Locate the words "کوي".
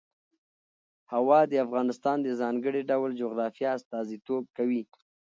4.57-4.83